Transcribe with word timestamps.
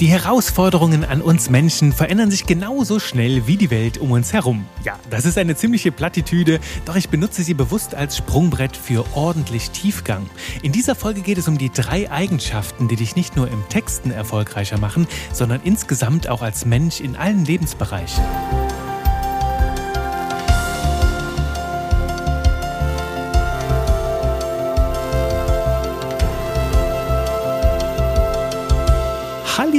Die 0.00 0.08
Herausforderungen 0.08 1.06
an 1.06 1.22
uns 1.22 1.48
Menschen 1.48 1.90
verändern 1.90 2.30
sich 2.30 2.44
genauso 2.44 2.98
schnell 2.98 3.46
wie 3.46 3.56
die 3.56 3.70
Welt 3.70 3.96
um 3.96 4.10
uns 4.10 4.34
herum. 4.34 4.66
Ja, 4.84 4.98
das 5.08 5.24
ist 5.24 5.38
eine 5.38 5.56
ziemliche 5.56 5.90
Plattitüde, 5.90 6.60
doch 6.84 6.96
ich 6.96 7.08
benutze 7.08 7.42
sie 7.42 7.54
bewusst 7.54 7.94
als 7.94 8.18
Sprungbrett 8.18 8.76
für 8.76 9.06
ordentlich 9.14 9.70
Tiefgang. 9.70 10.28
In 10.62 10.72
dieser 10.72 10.96
Folge 10.96 11.22
geht 11.22 11.38
es 11.38 11.48
um 11.48 11.56
die 11.56 11.70
drei 11.70 12.10
Eigenschaften, 12.10 12.88
die 12.88 12.96
dich 12.96 13.16
nicht 13.16 13.36
nur 13.36 13.48
im 13.48 13.66
Texten 13.70 14.10
erfolgreicher 14.10 14.78
machen, 14.78 15.06
sondern 15.32 15.62
insgesamt 15.64 16.28
auch 16.28 16.42
als 16.42 16.66
Mensch 16.66 17.00
in 17.00 17.16
allen 17.16 17.46
Lebensbereichen. 17.46 18.22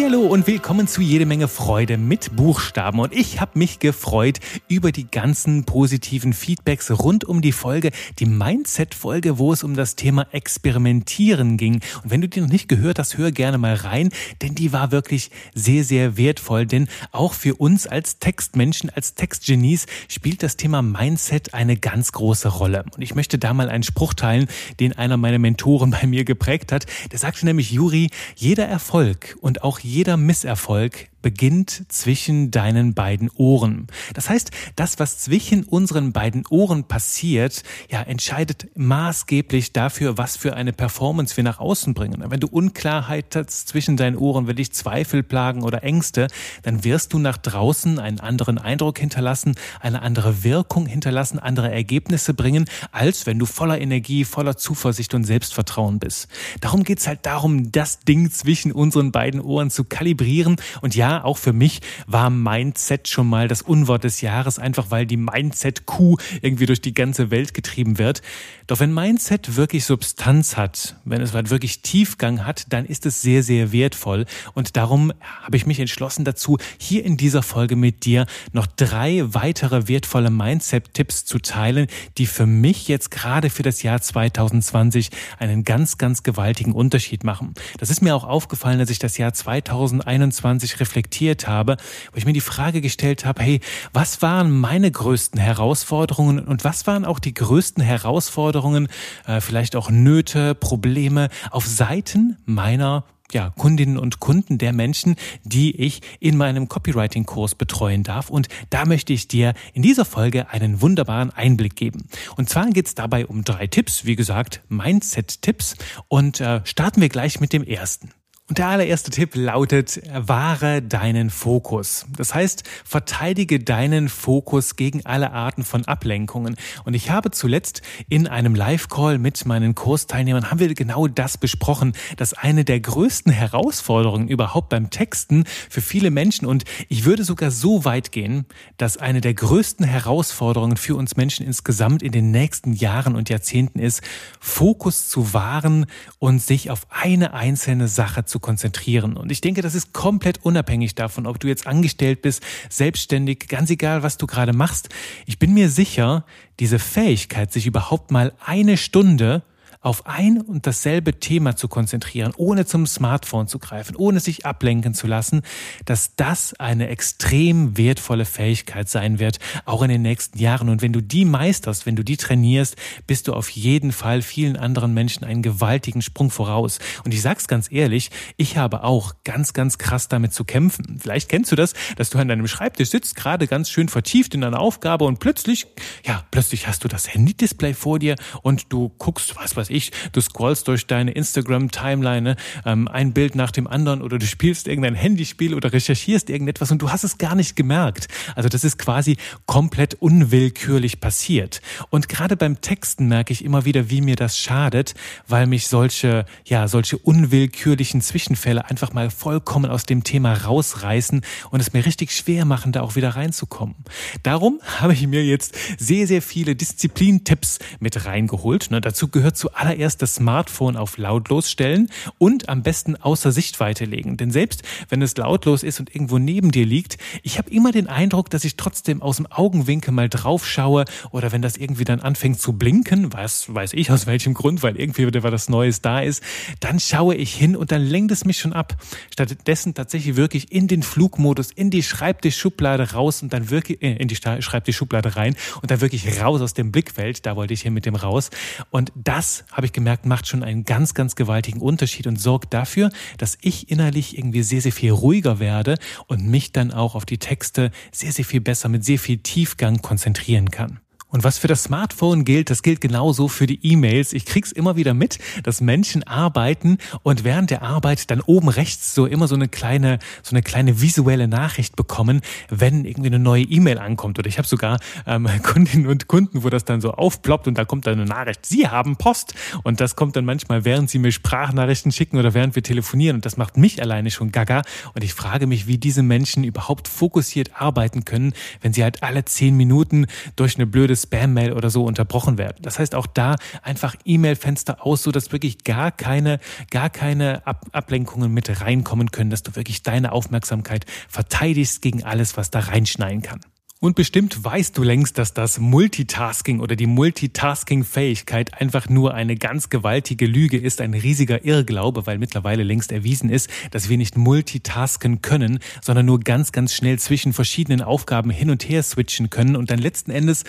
Hallo 0.10 0.22
und 0.22 0.48
willkommen 0.48 0.88
zu 0.88 1.02
jede 1.02 1.26
Menge 1.26 1.50
Freude 1.50 1.98
mit 1.98 2.34
Buchstaben. 2.34 3.02
Und 3.02 3.14
ich 3.14 3.42
habe 3.42 3.60
mich 3.60 3.80
gefreut 3.80 4.40
über 4.70 4.94
die 4.94 5.12
ganzen 5.12 5.66
positiven 5.66 6.32
Feedbacks 6.32 6.90
rund 6.90 7.26
um 7.26 7.42
die 7.42 7.52
Folge, 7.52 7.92
die 8.18 8.26
Mindset-Folge, 8.26 9.38
wo 9.38 9.52
es 9.52 9.66
um 9.66 9.76
das 9.76 9.98
Thema 9.98 10.26
Experimentieren 10.32 11.58
ging. 11.58 11.82
Und 12.04 12.10
wenn 12.10 12.22
du 12.22 12.30
die 12.30 12.40
noch 12.40 12.48
nicht 12.48 12.70
gehört 12.70 13.00
hast, 13.00 13.18
hör 13.18 13.34
gerne 13.34 13.58
mal 13.58 13.74
rein, 13.74 14.08
denn 14.42 14.56
die 14.56 14.72
war 14.72 14.94
wirklich 14.94 15.30
sehr, 15.54 15.84
sehr 15.84 16.16
wertvoll. 16.16 16.66
Denn 16.66 16.88
auch 17.12 17.34
für 17.34 17.56
uns 17.56 17.86
als 17.86 18.18
Textmenschen, 18.20 18.90
als 18.90 19.16
Textgenies 19.16 19.88
spielt 20.08 20.42
das 20.42 20.56
Thema 20.56 20.82
Mindset 20.82 21.54
eine 21.54 21.76
ganz 21.76 22.14
große 22.14 22.48
Rolle. 22.48 22.86
Und 22.96 23.02
ich 23.02 23.14
möchte 23.14 23.38
da 23.38 23.54
mal 23.54 23.68
einen 23.68 23.84
Spruch 23.84 24.14
teilen, 24.14 24.48
den 24.80 24.94
einer 24.94 25.18
meiner 25.18 25.40
Mentoren 25.40 25.92
bei 26.02 26.08
mir 26.08 26.24
geprägt 26.24 26.72
hat. 26.72 26.86
Der 27.12 27.20
sagte 27.20 27.46
nämlich, 27.46 27.72
Juri, 27.72 28.10
jeder 28.38 28.66
Erfolg 28.70 29.36
und 29.42 29.64
auch 29.64 29.80
jeder 29.80 29.97
Misserfolg 30.18 31.10
beginnt 31.22 31.86
zwischen 31.90 32.52
deinen 32.52 32.94
beiden 32.94 33.30
Ohren. 33.36 33.88
Das 34.14 34.30
heißt, 34.30 34.52
das, 34.76 35.00
was 35.00 35.20
zwischen 35.20 35.64
unseren 35.64 36.14
beiden 36.14 36.46
Ohren 36.50 36.84
passiert, 36.84 37.64
ja, 37.90 38.02
entscheidet 38.02 38.68
maßgeblich 38.76 39.74
dafür, 39.74 40.18
was 40.18 40.38
für 40.38 40.56
eine 40.56 40.74
Performance 40.74 41.36
wir 41.36 41.44
nach 41.44 41.60
außen 41.60 41.94
bringen. 41.94 42.24
Wenn 42.28 42.40
du 42.40 42.48
Unklarheit 42.48 43.36
hast 43.36 43.68
zwischen 43.68 43.98
deinen 43.98 44.16
Ohren, 44.16 44.48
wenn 44.48 44.56
dich 44.56 44.72
Zweifel 44.74 45.24
plagen 45.24 45.64
oder 45.64 45.84
Ängste, 45.84 46.28
dann 46.64 46.84
wirst 46.84 47.14
du 47.14 47.20
nach 47.20 47.38
draußen 47.38 48.00
einen 48.00 48.20
anderen 48.20 48.58
Eindruck 48.58 49.00
hinterlassen, 49.00 49.56
eine 49.80 50.02
andere 50.02 50.44
Wirkung 50.44 50.86
hinterlassen, 50.86 51.40
andere 51.40 51.72
Ergebnisse 51.72 52.34
bringen, 52.34 52.66
als 52.92 53.26
wenn 53.26 53.40
du 53.40 53.46
voller 53.46 53.80
Energie, 53.80 54.24
voller 54.24 54.58
Zuversicht 54.58 55.14
und 55.14 55.24
Selbstvertrauen 55.24 56.00
bist. 56.00 56.28
Darum 56.62 56.84
geht's 56.84 57.08
halt 57.08 57.26
darum, 57.26 57.72
das 57.72 58.00
Ding 58.00 58.32
zwischen 58.32 58.72
unseren 58.72 59.12
beiden 59.12 59.42
Ohren 59.42 59.70
zu 59.70 59.84
kalibrieren 59.84 60.58
und 60.82 60.96
ja, 60.96 61.07
auch 61.16 61.38
für 61.38 61.54
mich 61.54 61.82
war 62.06 62.30
Mindset 62.30 63.08
schon 63.08 63.28
mal 63.28 63.48
das 63.48 63.62
Unwort 63.62 64.04
des 64.04 64.22
Jahres, 64.22 64.60
einfach 64.60 64.92
weil 64.92 65.06
die 65.06 65.18
Mindset-Kuh 65.18 66.18
irgendwie 66.42 66.66
durch 66.66 66.82
die 66.82 66.94
ganze 66.94 67.32
Welt 67.32 67.54
getrieben 67.54 67.98
wird. 67.98 68.22
Doch 68.68 68.80
wenn 68.80 68.94
Mindset 68.94 69.56
wirklich 69.56 69.86
Substanz 69.86 70.58
hat, 70.58 70.98
wenn 71.06 71.22
es 71.22 71.34
halt 71.34 71.50
wirklich 71.50 71.82
Tiefgang 71.82 72.46
hat, 72.46 72.66
dann 72.70 72.86
ist 72.86 73.06
es 73.06 73.22
sehr, 73.22 73.42
sehr 73.42 73.72
wertvoll. 73.72 74.26
Und 74.54 74.76
darum 74.76 75.14
habe 75.42 75.56
ich 75.56 75.66
mich 75.66 75.80
entschlossen 75.80 76.26
dazu, 76.26 76.58
hier 76.78 77.06
in 77.06 77.16
dieser 77.16 77.44
Folge 77.44 77.76
mit 77.76 78.04
dir 78.06 78.26
noch 78.52 78.68
drei 78.68 79.24
weitere 79.28 79.88
wertvolle 79.88 80.30
Mindset-Tipps 80.30 81.26
zu 81.26 81.40
teilen, 81.40 81.88
die 82.18 82.26
für 82.26 82.46
mich 82.46 82.88
jetzt 82.88 83.12
gerade 83.12 83.50
für 83.50 83.64
das 83.64 83.82
Jahr 83.84 84.02
2020 84.02 85.10
einen 85.40 85.64
ganz, 85.64 85.98
ganz 85.98 86.24
gewaltigen 86.24 86.74
Unterschied 86.74 87.24
machen. 87.24 87.54
Das 87.78 87.90
ist 87.90 88.02
mir 88.02 88.16
auch 88.16 88.26
aufgefallen, 88.26 88.80
als 88.82 88.90
ich 88.90 89.00
das 89.00 89.18
Jahr 89.18 89.34
2021 89.34 90.80
reflektiert 90.82 90.97
reflektiert 90.98 91.48
habe, 91.48 91.78
wo 92.12 92.18
ich 92.18 92.26
mir 92.26 92.34
die 92.34 92.42
Frage 92.42 92.82
gestellt 92.82 93.24
habe, 93.24 93.44
hey, 93.44 93.60
was 93.94 94.24
waren 94.24 94.52
meine 94.52 94.90
größten 94.90 95.40
Herausforderungen 95.40 96.40
und 96.40 96.64
was 96.64 96.88
waren 96.88 97.06
auch 97.06 97.20
die 97.20 97.36
größten 97.36 97.84
Herausforderungen, 97.84 98.88
äh, 99.28 99.40
vielleicht 99.40 99.76
auch 99.76 99.92
Nöte, 99.92 100.56
Probleme 100.56 101.30
auf 101.52 101.68
Seiten 101.68 102.38
meiner 102.46 103.04
ja, 103.32 103.52
Kundinnen 103.52 103.98
und 104.00 104.20
Kunden 104.20 104.58
der 104.58 104.74
Menschen, 104.74 105.18
die 105.44 105.76
ich 105.76 106.02
in 106.20 106.38
meinem 106.38 106.68
Copywriting-Kurs 106.68 107.56
betreuen 107.56 108.04
darf. 108.04 108.30
Und 108.30 108.48
da 108.70 108.86
möchte 108.86 109.14
ich 109.14 109.28
dir 109.28 109.54
in 109.74 109.82
dieser 109.82 110.06
Folge 110.06 110.50
einen 110.50 110.82
wunderbaren 110.82 111.30
Einblick 111.32 111.76
geben. 111.76 112.08
Und 112.38 112.50
zwar 112.50 112.70
geht 112.70 112.88
es 112.88 112.96
dabei 112.96 113.28
um 113.28 113.44
drei 113.44 113.68
Tipps, 113.68 114.06
wie 114.06 114.16
gesagt, 114.16 114.62
Mindset-Tipps. 114.70 115.76
Und 116.08 116.40
äh, 116.40 116.62
starten 116.64 117.02
wir 117.02 117.10
gleich 117.10 117.42
mit 117.42 117.52
dem 117.52 117.64
ersten. 117.64 118.12
Und 118.50 118.60
der 118.60 118.70
allererste 118.70 119.12
Tipp 119.12 119.36
lautet, 119.36 120.02
wahre 120.14 120.82
deinen 120.82 121.30
Fokus. 121.30 122.06
Das 122.16 122.34
heißt, 122.34 122.64
verteidige 122.86 123.60
deinen 123.60 124.08
Fokus 124.08 124.78
gegen 124.78 125.06
alle 125.06 125.34
Arten 125.34 125.66
von 125.66 125.84
Ablenkungen. 125.84 126.56
Und 126.86 126.94
ich 126.94 127.10
habe 127.10 127.32
zuletzt 127.32 127.82
in 128.08 128.26
einem 128.26 128.56
Live-Call 128.56 129.18
mit 129.18 129.46
meinen 129.46 129.76
Kursteilnehmern 129.76 130.50
haben 130.50 130.60
wir 130.60 130.74
genau 130.76 131.08
das 131.08 131.38
besprochen, 131.38 131.92
dass 132.16 132.34
eine 132.34 132.64
der 132.64 132.80
größten 132.80 133.34
Herausforderungen 133.34 134.30
überhaupt 134.30 134.70
beim 134.70 134.92
Texten 134.92 135.44
für 135.70 135.82
viele 135.82 136.10
Menschen 136.10 136.48
und 136.48 136.64
ich 136.88 137.04
würde 137.04 137.26
sogar 137.26 137.52
so 137.52 137.84
weit 137.84 138.14
gehen, 138.14 138.46
dass 138.78 138.96
eine 138.96 139.20
der 139.20 139.34
größten 139.34 139.86
Herausforderungen 139.86 140.78
für 140.78 140.96
uns 140.96 141.18
Menschen 141.18 141.46
insgesamt 141.46 142.02
in 142.02 142.14
den 142.14 142.32
nächsten 142.32 142.72
Jahren 142.72 143.18
und 143.18 143.30
Jahrzehnten 143.30 143.80
ist, 143.80 144.02
Fokus 144.40 145.10
zu 145.10 145.34
wahren 145.34 145.86
und 146.20 146.42
sich 146.42 146.72
auf 146.72 146.88
eine 146.90 147.34
einzelne 147.34 147.90
Sache 147.90 148.24
zu 148.24 148.37
zu 148.38 148.40
konzentrieren. 148.40 149.18
Und 149.18 149.32
ich 149.32 149.42
denke, 149.42 149.64
das 149.64 149.74
ist 149.74 149.94
komplett 149.94 150.46
unabhängig 150.46 150.94
davon, 150.94 151.26
ob 151.26 151.40
du 151.40 151.48
jetzt 151.48 151.66
angestellt 151.66 152.22
bist, 152.22 152.44
selbstständig, 152.70 153.48
ganz 153.48 153.72
egal, 153.72 154.04
was 154.04 154.18
du 154.18 154.28
gerade 154.28 154.54
machst. 154.54 154.90
Ich 155.26 155.40
bin 155.40 155.56
mir 155.56 155.70
sicher, 155.70 156.24
diese 156.60 156.78
Fähigkeit, 156.78 157.52
sich 157.52 157.66
überhaupt 157.66 158.12
mal 158.12 158.34
eine 158.46 158.78
Stunde 158.78 159.42
auf 159.88 160.06
ein 160.06 160.42
und 160.42 160.68
dasselbe 160.68 161.18
Thema 161.18 161.56
zu 161.56 161.70
konzentrieren, 161.70 162.34
ohne 162.36 162.66
zum 162.66 162.86
Smartphone 162.86 163.48
zu 163.48 163.58
greifen, 163.58 163.96
ohne 163.96 164.20
sich 164.20 164.46
ablenken 164.46 164.94
zu 164.94 165.08
lassen, 165.08 165.44
dass 165.86 166.14
das 166.18 166.54
eine 166.60 166.90
extrem 166.90 167.78
wertvolle 167.78 168.26
Fähigkeit 168.26 168.90
sein 168.90 169.18
wird, 169.18 169.40
auch 169.64 169.82
in 169.82 169.88
den 169.88 170.02
nächsten 170.02 170.40
Jahren. 170.40 170.68
Und 170.68 170.82
wenn 170.82 170.92
du 170.92 171.00
die 171.00 171.24
meisterst, 171.24 171.86
wenn 171.86 171.96
du 171.96 172.04
die 172.04 172.18
trainierst, 172.18 172.76
bist 173.08 173.30
du 173.30 173.34
auf 173.34 173.48
jeden 173.50 173.94
Fall 173.94 174.22
vielen 174.22 174.58
anderen 174.58 174.94
Menschen 174.94 175.24
einen 175.24 175.42
gewaltigen 175.42 176.02
Sprung 176.02 176.32
voraus. 176.32 176.80
Und 177.06 177.14
ich 177.14 177.22
sag's 177.22 177.48
ganz 177.48 177.72
ehrlich, 177.72 178.12
ich 178.36 178.58
habe 178.58 178.84
auch 178.84 179.14
ganz, 179.24 179.54
ganz 179.54 179.78
krass 179.78 180.10
damit 180.10 180.34
zu 180.34 180.44
kämpfen. 180.44 181.00
Vielleicht 181.00 181.30
kennst 181.30 181.50
du 181.54 181.56
das, 181.56 181.74
dass 181.96 182.10
du 182.10 182.18
an 182.18 182.28
deinem 182.28 182.50
Schreibtisch 182.50 182.90
sitzt, 182.90 183.16
gerade 183.16 183.48
ganz 183.48 183.70
schön 183.70 183.88
vertieft 183.88 184.36
in 184.36 184.44
einer 184.44 184.60
Aufgabe 184.60 185.06
und 185.06 185.20
plötzlich, 185.20 185.66
ja, 186.06 186.26
plötzlich 186.30 186.68
hast 186.68 186.84
du 186.84 186.90
das 186.90 187.14
Handy-Display 187.14 187.74
vor 187.74 188.00
dir 188.00 188.18
und 188.42 188.74
du 188.74 188.90
guckst, 188.90 189.38
was 189.38 189.56
weiß 189.56 189.70
ich, 189.70 189.77
ich, 189.78 189.92
du 190.12 190.22
scrollst 190.22 190.68
durch 190.68 190.88
deine 190.88 191.12
Instagram-Timeline 191.12 192.36
ähm, 192.66 192.88
ein 192.88 193.14
Bild 193.14 193.36
nach 193.36 193.52
dem 193.52 193.68
anderen 193.68 194.02
oder 194.02 194.18
du 194.18 194.26
spielst 194.26 194.68
irgendein 194.68 194.96
Handyspiel 194.96 195.54
oder 195.54 195.72
recherchierst 195.72 196.30
irgendetwas 196.30 196.72
und 196.72 196.82
du 196.82 196.92
hast 196.92 197.04
es 197.04 197.18
gar 197.18 197.36
nicht 197.36 197.56
gemerkt. 197.56 198.08
Also 198.36 198.50
das 198.50 198.64
ist 198.64 198.78
quasi 198.78 199.18
komplett 199.46 199.96
unwillkürlich 199.96 201.00
passiert. 201.00 201.62
Und 201.90 202.10
gerade 202.10 202.36
beim 202.36 202.62
Texten 202.62 203.08
merke 203.08 203.34
ich 203.34 203.44
immer 203.44 203.66
wieder, 203.66 203.90
wie 203.90 204.02
mir 204.02 204.16
das 204.16 204.38
schadet, 204.38 204.94
weil 205.28 205.48
mich 205.48 205.68
solche, 205.68 206.26
ja, 206.46 206.68
solche 206.68 206.98
unwillkürlichen 206.98 208.02
Zwischenfälle 208.02 208.70
einfach 208.70 208.94
mal 208.94 209.10
vollkommen 209.10 209.70
aus 209.70 209.86
dem 209.86 210.04
Thema 210.04 210.34
rausreißen 210.34 211.22
und 211.52 211.60
es 211.60 211.74
mir 211.74 211.86
richtig 211.86 212.12
schwer 212.12 212.46
machen, 212.46 212.72
da 212.72 212.82
auch 212.82 212.96
wieder 212.96 213.10
reinzukommen. 213.10 213.76
Darum 214.24 214.60
habe 214.80 214.94
ich 214.94 215.06
mir 215.08 215.24
jetzt 215.24 215.56
sehr, 215.78 216.08
sehr 216.08 216.22
viele 216.22 216.56
Disziplintipps 216.56 217.60
mit 217.80 218.06
reingeholt. 218.06 218.72
Ne, 218.72 218.82
dazu 218.82 219.08
gehört 219.08 219.38
zu 219.38 219.54
zuallererst 219.58 220.02
das 220.02 220.16
Smartphone 220.16 220.78
auf 220.78 220.98
lautlos 220.98 221.50
stellen 221.50 221.90
und 222.20 222.48
am 222.48 222.62
besten 222.62 222.96
außer 222.96 223.32
Sichtweite 223.32 223.86
legen. 223.86 224.16
Denn 224.16 224.30
selbst 224.30 224.62
wenn 224.90 225.02
es 225.02 225.18
lautlos 225.18 225.64
ist 225.64 225.80
und 225.80 225.94
irgendwo 225.94 226.20
neben 226.20 226.52
dir 226.52 226.66
liegt, 226.66 226.98
ich 227.24 227.40
habe 227.40 227.50
immer 227.50 227.72
den 227.72 227.88
Eindruck, 227.88 228.30
dass 228.30 228.44
ich 228.44 228.56
trotzdem 228.56 229.02
aus 229.02 229.18
dem 229.18 229.26
Augenwinkel 229.26 229.94
mal 229.94 230.10
drauf 230.10 230.48
schaue 230.48 230.86
oder 231.12 231.32
wenn 231.32 231.42
das 231.42 231.58
irgendwie 231.58 231.86
dann 231.86 232.02
anfängt 232.02 232.40
zu 232.40 232.54
blinken, 232.54 233.14
was 233.14 233.54
weiß 233.54 233.74
ich 233.74 233.92
aus 233.92 234.06
welchem 234.06 234.36
Grund, 234.36 234.62
weil 234.62 234.80
irgendwie 234.80 235.08
wieder 235.08 235.24
was 235.24 235.50
Neues 235.50 235.82
da 235.82 236.02
ist, 236.02 236.22
dann 236.60 236.80
schaue 236.80 237.16
ich 237.16 237.34
hin 237.34 237.56
und 237.56 237.72
dann 237.72 237.82
lenkt 237.82 238.12
es 238.12 238.26
mich 238.26 238.38
schon 238.38 238.54
ab. 238.54 238.76
Stattdessen 239.12 239.74
tatsächlich 239.74 240.16
wirklich 240.16 240.52
in 240.52 240.68
den 240.68 240.84
Flugmodus, 240.84 241.52
in 241.52 241.72
die 241.72 241.82
Schreibtischschublade 241.82 242.92
raus 242.92 243.24
und 243.24 243.34
dann 243.34 243.50
wirklich 243.50 243.82
äh, 243.82 243.96
in 243.96 244.08
die 244.08 244.16
Schreibtischschublade 244.16 245.16
rein 245.16 245.36
und 245.62 245.72
dann 245.72 245.82
wirklich 245.82 246.22
raus 246.22 246.42
aus 246.42 246.54
dem 246.54 246.72
Blickfeld. 246.72 247.26
Da 247.26 247.36
wollte 247.36 247.56
ich 247.56 247.64
hier 247.64 247.72
mit 247.72 247.88
dem 247.88 247.96
raus. 247.96 248.30
Und 248.70 248.92
das 248.96 249.46
habe 249.52 249.66
ich 249.66 249.74
gemerkt, 249.74 250.06
macht 250.06 250.28
schon 250.28 250.44
einen 250.44 250.64
ganz, 250.64 250.94
ganz 250.94 251.16
gewaltigen 251.16 251.62
Unterschied 251.62 252.08
und 252.08 252.20
sorgt 252.20 252.54
dafür, 252.54 252.90
dass 253.18 253.38
ich 253.42 253.70
innerlich 253.70 254.18
irgendwie 254.18 254.44
sehr, 254.44 254.62
sehr 254.62 254.72
viel 254.72 254.92
ruhiger 254.92 255.40
werde 255.40 255.78
und 256.08 256.28
mich 256.28 256.52
dann 256.52 256.72
auch 256.72 256.96
auf 256.96 257.06
die 257.06 257.18
Texte 257.18 257.72
sehr, 257.92 258.12
sehr 258.12 258.26
viel 258.26 258.42
besser 258.42 258.70
mit 258.70 258.84
sehr 258.86 259.00
viel 259.00 259.18
Tiefgang 259.18 259.82
konzentrieren 259.82 260.52
kann. 260.52 260.80
Und 261.10 261.24
was 261.24 261.38
für 261.38 261.48
das 261.48 261.64
Smartphone 261.64 262.26
gilt, 262.26 262.50
das 262.50 262.64
gilt 262.64 262.82
genauso 262.82 263.30
für 263.30 263.48
die 263.48 263.66
E-Mails. 263.66 264.12
Ich 264.12 264.26
krieg's 264.26 264.52
immer 264.52 264.76
wieder 264.76 264.94
mit, 264.94 265.20
dass 265.44 265.62
Menschen 265.62 266.04
arbeiten 266.04 266.80
und 267.02 267.24
während 267.24 267.50
der 267.50 267.62
Arbeit 267.62 268.12
dann 268.12 268.20
oben 268.20 268.50
rechts 268.50 268.94
so 268.94 269.06
immer 269.06 269.30
so 269.30 269.36
eine 269.36 269.48
kleine, 269.48 270.00
so 270.22 270.32
eine 270.32 270.42
kleine 270.42 270.82
visuelle 270.82 271.30
Nachricht 271.30 271.78
bekommen, 271.78 272.22
wenn 272.50 272.84
irgendwie 272.84 273.08
eine 273.08 273.20
neue 273.20 273.44
E-Mail 273.44 273.78
ankommt. 273.78 274.20
Oder 274.20 274.28
ich 274.28 274.38
habe 274.38 274.48
sogar 274.48 274.80
ähm, 275.06 275.30
Kundinnen 275.44 275.88
und 275.88 276.08
Kunden, 276.08 276.44
wo 276.44 276.50
das 276.50 276.66
dann 276.66 276.82
so 276.82 276.92
aufploppt 276.92 277.48
und 277.48 277.58
da 277.58 277.64
kommt 277.64 277.88
dann 277.88 277.94
eine 277.94 278.06
Nachricht, 278.06 278.46
Sie 278.46 278.68
haben 278.68 278.98
Post. 278.98 279.34
Und 279.64 279.80
das 279.80 279.96
kommt 279.96 280.18
dann 280.18 280.26
manchmal, 280.26 280.66
während 280.66 280.90
sie 280.90 281.00
mir 281.00 281.14
Sprachnachrichten 281.14 281.94
schicken 281.94 282.18
oder 282.18 282.34
während 282.34 282.56
wir 282.56 282.64
telefonieren. 282.64 283.16
Und 283.16 283.26
das 283.26 283.38
macht 283.38 283.56
mich 283.56 283.82
alleine 283.82 284.12
schon 284.12 284.34
gaga. 284.34 284.64
Und 284.94 285.06
ich 285.06 285.14
frage 285.14 285.48
mich, 285.48 285.68
wie 285.68 285.78
diese 285.78 286.04
Menschen 286.04 286.44
überhaupt 286.44 286.90
fokussiert 286.90 287.52
arbeiten 287.56 288.04
können, 288.04 288.34
wenn 288.62 288.74
sie 288.74 288.84
halt 288.84 289.04
alle 289.04 289.24
zehn 289.24 289.56
Minuten 289.56 290.08
durch 290.36 290.56
eine 290.56 290.66
blöde 290.66 290.97
Spam-Mail 290.98 291.54
oder 291.54 291.70
so 291.70 291.86
unterbrochen 291.86 292.38
werden. 292.38 292.58
Das 292.62 292.80
heißt 292.80 292.96
auch 292.96 293.08
da 293.08 293.36
einfach 293.62 293.96
E-Mail-Fenster 294.04 294.86
aus, 294.86 295.04
so 295.04 295.12
dass 295.12 295.32
wirklich 295.32 295.64
gar 295.64 295.92
keine, 295.92 296.40
gar 296.70 296.90
keine 296.90 297.46
Ab 297.48 297.66
Ablenkungen 297.72 298.34
mit 298.34 298.62
reinkommen 298.62 299.12
können, 299.12 299.30
dass 299.30 299.44
du 299.44 299.56
wirklich 299.56 299.84
deine 299.84 300.12
Aufmerksamkeit 300.12 300.86
verteidigst 301.08 301.82
gegen 301.82 302.04
alles, 302.04 302.38
was 302.38 302.52
da 302.52 302.60
reinschneiden 302.60 303.22
kann. 303.22 303.42
Und 303.80 303.96
bestimmt 303.96 304.44
weißt 304.44 304.76
du 304.76 304.82
längst, 304.82 305.20
dass 305.20 305.36
das 305.36 305.60
Multitasking 305.60 306.62
oder 306.62 306.76
die 306.76 306.88
Multitasking-Fähigkeit 306.88 308.60
einfach 308.60 308.90
nur 308.90 309.14
eine 309.14 309.36
ganz 309.36 309.70
gewaltige 309.70 310.26
Lüge 310.26 310.58
ist, 310.58 310.82
ein 310.82 310.96
riesiger 310.96 311.46
Irrglaube, 311.46 312.08
weil 312.08 312.18
mittlerweile 312.18 312.64
längst 312.64 312.92
erwiesen 312.92 313.30
ist, 313.30 313.52
dass 313.70 313.88
wir 313.88 314.00
nicht 314.00 314.18
multitasken 314.18 315.22
können, 315.22 315.60
sondern 315.84 316.08
nur 316.08 316.20
ganz, 316.22 316.52
ganz 316.52 316.74
schnell 316.74 316.98
zwischen 316.98 317.34
verschiedenen 317.34 317.84
Aufgaben 317.84 318.32
hin 318.32 318.50
und 318.50 318.68
her 318.68 318.82
switchen 318.82 319.30
können 319.30 319.56
und 319.56 319.70
dann 319.70 319.78
letzten 319.78 320.10
Endes 320.10 320.44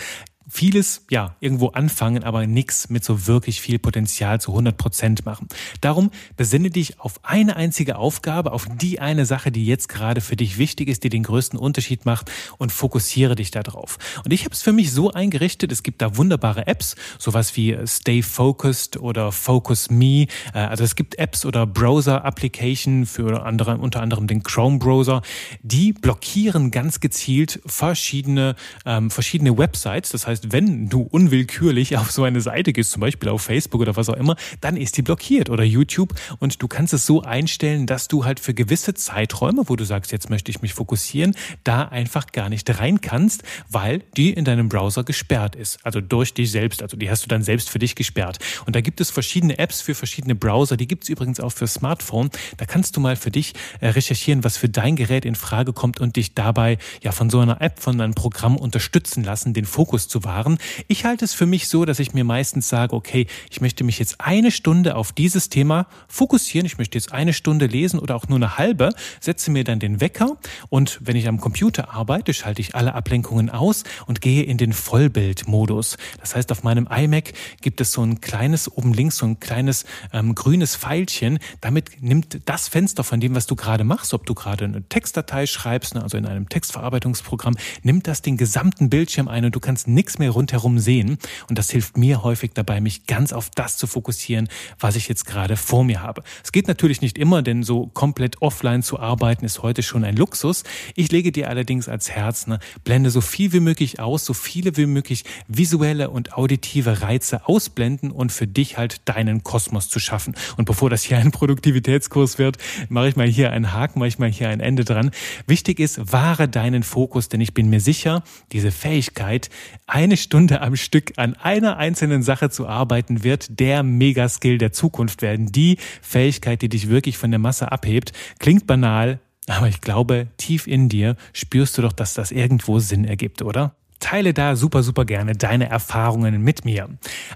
vieles, 0.48 1.04
ja, 1.10 1.36
irgendwo 1.40 1.68
anfangen, 1.68 2.24
aber 2.24 2.46
nichts 2.46 2.88
mit 2.88 3.04
so 3.04 3.26
wirklich 3.26 3.60
viel 3.60 3.78
Potenzial 3.78 4.40
zu 4.40 4.52
100 4.52 4.76
Prozent 4.76 5.26
machen. 5.26 5.48
Darum 5.80 6.10
besinne 6.36 6.70
dich 6.70 7.00
auf 7.00 7.20
eine 7.22 7.56
einzige 7.56 7.96
Aufgabe, 7.96 8.52
auf 8.52 8.66
die 8.80 8.98
eine 8.98 9.26
Sache, 9.26 9.52
die 9.52 9.66
jetzt 9.66 9.88
gerade 9.88 10.20
für 10.20 10.36
dich 10.36 10.56
wichtig 10.56 10.88
ist, 10.88 11.04
die 11.04 11.10
den 11.10 11.22
größten 11.22 11.58
Unterschied 11.58 12.06
macht 12.06 12.30
und 12.56 12.72
fokussiere 12.72 13.34
dich 13.34 13.50
darauf. 13.50 13.98
Und 14.24 14.32
ich 14.32 14.44
habe 14.44 14.54
es 14.54 14.62
für 14.62 14.72
mich 14.72 14.92
so 14.92 15.10
eingerichtet, 15.10 15.70
es 15.70 15.82
gibt 15.82 16.00
da 16.00 16.16
wunderbare 16.16 16.66
Apps, 16.66 16.96
sowas 17.18 17.54
wie 17.56 17.76
Stay 17.86 18.22
Focused 18.22 18.96
oder 18.96 19.32
Focus 19.32 19.90
Me. 19.90 20.26
Äh, 20.54 20.60
also 20.60 20.82
es 20.82 20.96
gibt 20.96 21.18
Apps 21.18 21.44
oder 21.44 21.66
Browser-Application 21.66 23.04
für 23.04 23.44
andere, 23.44 23.76
unter 23.76 24.00
anderem 24.00 24.26
den 24.26 24.42
Chrome-Browser, 24.42 25.22
die 25.62 25.92
blockieren 25.92 26.70
ganz 26.70 27.00
gezielt 27.00 27.60
verschiedene, 27.66 28.56
ähm, 28.86 29.10
verschiedene 29.10 29.56
Websites. 29.58 30.10
Das 30.10 30.26
heißt, 30.26 30.37
heißt, 30.38 30.52
wenn 30.52 30.88
du 30.88 31.02
unwillkürlich 31.02 31.96
auf 31.96 32.10
so 32.10 32.24
eine 32.24 32.40
Seite 32.40 32.72
gehst, 32.72 32.92
zum 32.92 33.00
Beispiel 33.00 33.28
auf 33.28 33.42
Facebook 33.42 33.80
oder 33.80 33.96
was 33.96 34.08
auch 34.08 34.16
immer, 34.16 34.36
dann 34.60 34.76
ist 34.76 34.96
die 34.96 35.02
blockiert 35.02 35.50
oder 35.50 35.64
YouTube 35.64 36.14
und 36.38 36.62
du 36.62 36.68
kannst 36.68 36.94
es 36.94 37.06
so 37.06 37.22
einstellen, 37.22 37.86
dass 37.86 38.08
du 38.08 38.24
halt 38.24 38.40
für 38.40 38.54
gewisse 38.54 38.94
Zeiträume, 38.94 39.64
wo 39.66 39.76
du 39.76 39.84
sagst, 39.84 40.12
jetzt 40.12 40.30
möchte 40.30 40.50
ich 40.50 40.62
mich 40.62 40.74
fokussieren, 40.74 41.34
da 41.64 41.82
einfach 41.84 42.26
gar 42.32 42.48
nicht 42.48 42.68
rein 42.78 43.00
kannst, 43.00 43.42
weil 43.68 44.00
die 44.16 44.32
in 44.32 44.44
deinem 44.44 44.68
Browser 44.68 45.04
gesperrt 45.04 45.56
ist. 45.56 45.78
Also 45.84 46.00
durch 46.00 46.34
dich 46.34 46.50
selbst, 46.50 46.82
also 46.82 46.96
die 46.96 47.10
hast 47.10 47.24
du 47.24 47.28
dann 47.28 47.42
selbst 47.42 47.70
für 47.70 47.78
dich 47.78 47.94
gesperrt. 47.94 48.38
Und 48.66 48.76
da 48.76 48.80
gibt 48.80 49.00
es 49.00 49.10
verschiedene 49.10 49.58
Apps 49.58 49.80
für 49.80 49.94
verschiedene 49.94 50.34
Browser, 50.34 50.76
die 50.76 50.86
gibt 50.86 51.04
es 51.04 51.08
übrigens 51.08 51.40
auch 51.40 51.52
für 51.52 51.66
Smartphone. 51.66 52.30
Da 52.56 52.66
kannst 52.66 52.96
du 52.96 53.00
mal 53.00 53.16
für 53.16 53.30
dich 53.30 53.54
äh, 53.80 53.88
recherchieren, 53.88 54.44
was 54.44 54.56
für 54.56 54.68
dein 54.68 54.96
Gerät 54.96 55.24
in 55.24 55.34
Frage 55.34 55.72
kommt 55.72 56.00
und 56.00 56.16
dich 56.16 56.34
dabei 56.34 56.78
ja 57.02 57.12
von 57.12 57.30
so 57.30 57.40
einer 57.40 57.60
App, 57.60 57.80
von 57.80 58.00
einem 58.00 58.14
Programm 58.14 58.56
unterstützen 58.56 59.24
lassen, 59.24 59.54
den 59.54 59.64
Fokus 59.64 60.08
zu 60.08 60.24
wahren. 60.28 60.58
Ich 60.86 61.04
halte 61.04 61.24
es 61.24 61.34
für 61.34 61.46
mich 61.46 61.66
so, 61.66 61.84
dass 61.84 61.98
ich 61.98 62.14
mir 62.14 62.22
meistens 62.22 62.68
sage, 62.68 62.94
okay, 62.94 63.26
ich 63.50 63.60
möchte 63.60 63.82
mich 63.82 63.98
jetzt 63.98 64.20
eine 64.20 64.52
Stunde 64.52 64.94
auf 64.94 65.10
dieses 65.10 65.48
Thema 65.48 65.88
fokussieren. 66.06 66.66
Ich 66.66 66.78
möchte 66.78 66.96
jetzt 66.96 67.10
eine 67.10 67.32
Stunde 67.32 67.66
lesen 67.66 67.98
oder 67.98 68.14
auch 68.14 68.28
nur 68.28 68.36
eine 68.36 68.58
halbe, 68.58 68.90
setze 69.18 69.50
mir 69.50 69.64
dann 69.64 69.80
den 69.80 70.00
Wecker 70.00 70.36
und 70.68 70.98
wenn 71.02 71.16
ich 71.16 71.26
am 71.26 71.40
Computer 71.40 71.92
arbeite, 71.92 72.34
schalte 72.34 72.60
ich 72.60 72.76
alle 72.76 72.94
Ablenkungen 72.94 73.50
aus 73.50 73.82
und 74.06 74.20
gehe 74.20 74.44
in 74.44 74.58
den 74.58 74.72
Vollbildmodus. 74.72 75.96
Das 76.20 76.36
heißt, 76.36 76.52
auf 76.52 76.62
meinem 76.62 76.86
iMac 76.90 77.32
gibt 77.60 77.80
es 77.80 77.92
so 77.92 78.02
ein 78.02 78.20
kleines, 78.20 78.70
oben 78.70 78.92
links 78.92 79.16
so 79.16 79.26
ein 79.26 79.40
kleines 79.40 79.86
ähm, 80.12 80.34
grünes 80.34 80.76
Pfeilchen. 80.76 81.38
Damit 81.60 82.02
nimmt 82.02 82.42
das 82.44 82.68
Fenster 82.68 83.02
von 83.02 83.18
dem, 83.18 83.34
was 83.34 83.46
du 83.46 83.56
gerade 83.56 83.84
machst, 83.84 84.14
ob 84.14 84.26
du 84.26 84.34
gerade 84.34 84.66
eine 84.66 84.82
Textdatei 84.88 85.46
schreibst, 85.46 85.94
ne, 85.94 86.02
also 86.02 86.16
in 86.18 86.26
einem 86.26 86.48
Textverarbeitungsprogramm, 86.48 87.56
nimmt 87.82 88.06
das 88.06 88.22
den 88.22 88.36
gesamten 88.36 88.90
Bildschirm 88.90 89.28
ein 89.28 89.46
und 89.46 89.54
du 89.54 89.60
kannst 89.60 89.88
mehr 90.18 90.30
rundherum 90.30 90.78
sehen. 90.78 91.18
Und 91.48 91.58
das 91.58 91.70
hilft 91.70 91.96
mir 91.96 92.22
häufig 92.22 92.52
dabei, 92.54 92.80
mich 92.80 93.06
ganz 93.06 93.32
auf 93.32 93.50
das 93.50 93.76
zu 93.76 93.86
fokussieren, 93.86 94.48
was 94.78 94.96
ich 94.96 95.08
jetzt 95.08 95.26
gerade 95.26 95.56
vor 95.56 95.84
mir 95.84 96.02
habe. 96.02 96.22
Es 96.42 96.52
geht 96.52 96.68
natürlich 96.68 97.00
nicht 97.00 97.18
immer, 97.18 97.42
denn 97.42 97.62
so 97.62 97.86
komplett 97.88 98.40
offline 98.42 98.82
zu 98.82 98.98
arbeiten 98.98 99.44
ist 99.44 99.62
heute 99.62 99.82
schon 99.82 100.04
ein 100.04 100.16
Luxus. 100.16 100.64
Ich 100.94 101.10
lege 101.10 101.32
dir 101.32 101.48
allerdings 101.48 101.88
als 101.88 102.10
Herz, 102.10 102.46
ne, 102.46 102.58
blende 102.84 103.10
so 103.10 103.20
viel 103.20 103.52
wie 103.52 103.60
möglich 103.60 104.00
aus, 104.00 104.24
so 104.24 104.34
viele 104.34 104.76
wie 104.76 104.86
möglich 104.86 105.24
visuelle 105.46 106.10
und 106.10 106.34
auditive 106.34 107.02
Reize 107.02 107.46
ausblenden 107.46 108.10
und 108.10 108.32
für 108.32 108.46
dich 108.46 108.78
halt 108.78 109.08
deinen 109.08 109.42
Kosmos 109.42 109.88
zu 109.88 109.98
schaffen. 109.98 110.34
Und 110.56 110.64
bevor 110.64 110.90
das 110.90 111.02
hier 111.02 111.18
ein 111.18 111.30
Produktivitätskurs 111.30 112.38
wird, 112.38 112.58
mache 112.88 113.08
ich 113.08 113.16
mal 113.16 113.26
hier 113.26 113.52
einen 113.52 113.72
Haken, 113.72 113.98
mache 113.98 114.08
ich 114.08 114.18
mal 114.18 114.30
hier 114.30 114.48
ein 114.48 114.60
Ende 114.60 114.84
dran. 114.84 115.10
Wichtig 115.46 115.80
ist, 115.80 116.12
wahre 116.12 116.48
deinen 116.48 116.82
Fokus, 116.82 117.28
denn 117.28 117.40
ich 117.40 117.54
bin 117.54 117.70
mir 117.70 117.80
sicher, 117.80 118.22
diese 118.52 118.70
Fähigkeit, 118.70 119.50
ein 119.86 120.07
eine 120.08 120.16
Stunde 120.16 120.62
am 120.62 120.74
Stück 120.74 121.12
an 121.16 121.34
einer 121.34 121.76
einzelnen 121.76 122.22
Sache 122.22 122.48
zu 122.48 122.66
arbeiten, 122.66 123.24
wird 123.24 123.60
der 123.60 123.82
Megaskill 123.82 124.56
der 124.56 124.72
Zukunft 124.72 125.20
werden. 125.20 125.52
Die 125.52 125.76
Fähigkeit, 126.00 126.62
die 126.62 126.70
dich 126.70 126.88
wirklich 126.88 127.18
von 127.18 127.30
der 127.30 127.38
Masse 127.38 127.70
abhebt. 127.70 128.12
Klingt 128.38 128.66
banal, 128.66 129.20
aber 129.46 129.68
ich 129.68 129.82
glaube, 129.82 130.28
tief 130.38 130.66
in 130.66 130.88
dir 130.88 131.16
spürst 131.34 131.76
du 131.76 131.82
doch, 131.82 131.92
dass 131.92 132.14
das 132.14 132.30
irgendwo 132.30 132.78
Sinn 132.78 133.04
ergibt, 133.04 133.42
oder? 133.42 133.74
Teile 134.00 134.32
da 134.32 134.56
super, 134.56 134.82
super 134.82 135.04
gerne 135.04 135.34
deine 135.34 135.68
Erfahrungen 135.68 136.40
mit 136.40 136.64
mir. 136.64 136.88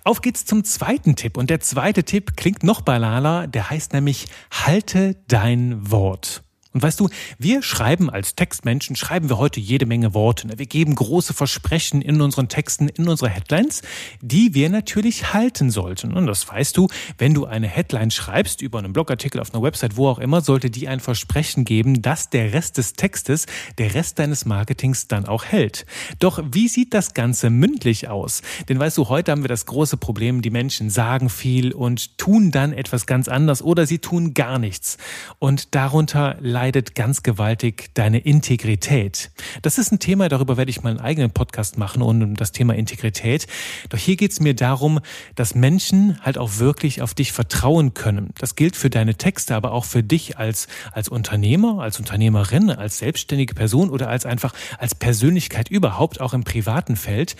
Auf 0.04 0.22
geht's 0.22 0.46
zum 0.46 0.64
zweiten 0.64 1.16
Tipp. 1.16 1.36
Und 1.36 1.50
der 1.50 1.60
zweite 1.60 2.04
Tipp 2.04 2.36
klingt 2.36 2.62
noch 2.62 2.80
banaler. 2.80 3.48
Der 3.48 3.68
heißt 3.68 3.92
nämlich, 3.92 4.28
halte 4.50 5.16
dein 5.28 5.90
Wort. 5.90 6.42
Und 6.72 6.82
weißt 6.82 7.00
du, 7.00 7.08
wir 7.38 7.62
schreiben 7.62 8.08
als 8.08 8.34
Textmenschen, 8.34 8.96
schreiben 8.96 9.28
wir 9.28 9.38
heute 9.38 9.60
jede 9.60 9.84
Menge 9.84 10.14
Worte. 10.14 10.46
Ne? 10.46 10.58
Wir 10.58 10.66
geben 10.66 10.94
große 10.94 11.34
Versprechen 11.34 12.00
in 12.00 12.20
unseren 12.20 12.48
Texten, 12.48 12.88
in 12.88 13.08
unsere 13.08 13.30
Headlines, 13.30 13.82
die 14.22 14.54
wir 14.54 14.70
natürlich 14.70 15.34
halten 15.34 15.70
sollten. 15.70 16.14
Und 16.14 16.26
das 16.26 16.48
weißt 16.48 16.76
du, 16.76 16.88
wenn 17.18 17.34
du 17.34 17.44
eine 17.44 17.68
Headline 17.68 18.10
schreibst 18.10 18.62
über 18.62 18.78
einen 18.78 18.92
Blogartikel 18.92 19.40
auf 19.40 19.52
einer 19.52 19.62
Website, 19.62 19.96
wo 19.96 20.08
auch 20.08 20.18
immer, 20.18 20.40
sollte 20.40 20.70
die 20.70 20.88
ein 20.88 21.00
Versprechen 21.00 21.64
geben, 21.64 22.00
dass 22.00 22.30
der 22.30 22.52
Rest 22.52 22.78
des 22.78 22.94
Textes, 22.94 23.46
der 23.76 23.94
Rest 23.94 24.18
deines 24.18 24.46
Marketings 24.46 25.08
dann 25.08 25.26
auch 25.26 25.44
hält. 25.44 25.84
Doch 26.20 26.42
wie 26.52 26.68
sieht 26.68 26.94
das 26.94 27.12
Ganze 27.12 27.50
mündlich 27.50 28.08
aus? 28.08 28.40
Denn 28.68 28.78
weißt 28.78 28.96
du, 28.96 29.08
heute 29.08 29.32
haben 29.32 29.42
wir 29.42 29.48
das 29.48 29.66
große 29.66 29.98
Problem, 29.98 30.40
die 30.40 30.50
Menschen 30.50 30.88
sagen 30.88 31.28
viel 31.28 31.72
und 31.72 32.16
tun 32.16 32.50
dann 32.50 32.72
etwas 32.72 33.06
ganz 33.06 33.28
anders 33.28 33.60
oder 33.60 33.84
sie 33.84 33.98
tun 33.98 34.32
gar 34.32 34.58
nichts. 34.58 34.96
Und 35.38 35.74
darunter 35.74 36.36
leidet 36.40 36.61
ganz 36.70 37.24
gewaltig 37.24 37.90
deine 37.94 38.18
Integrität. 38.18 39.32
Das 39.62 39.78
ist 39.78 39.90
ein 39.90 39.98
Thema, 39.98 40.28
darüber 40.28 40.56
werde 40.56 40.70
ich 40.70 40.82
mal 40.82 40.90
einen 40.90 41.00
eigenen 41.00 41.32
Podcast 41.32 41.76
machen 41.76 42.02
und 42.02 42.22
um 42.22 42.34
das 42.36 42.52
Thema 42.52 42.74
Integrität. 42.74 43.48
Doch 43.88 43.98
hier 43.98 44.16
geht 44.16 44.30
es 44.30 44.38
mir 44.38 44.54
darum, 44.54 45.00
dass 45.34 45.56
Menschen 45.56 46.20
halt 46.22 46.38
auch 46.38 46.58
wirklich 46.58 47.02
auf 47.02 47.14
dich 47.14 47.32
vertrauen 47.32 47.94
können. 47.94 48.30
Das 48.38 48.54
gilt 48.54 48.76
für 48.76 48.90
deine 48.90 49.16
Texte, 49.16 49.56
aber 49.56 49.72
auch 49.72 49.84
für 49.84 50.04
dich 50.04 50.38
als, 50.38 50.68
als 50.92 51.08
Unternehmer, 51.08 51.80
als 51.80 51.98
Unternehmerin, 51.98 52.70
als 52.70 52.98
selbstständige 52.98 53.54
Person 53.54 53.90
oder 53.90 54.08
als 54.08 54.24
einfach 54.24 54.54
als 54.78 54.94
Persönlichkeit 54.94 55.68
überhaupt 55.68 56.20
auch 56.20 56.34
im 56.34 56.44
privaten 56.44 56.94
Feld, 56.94 57.34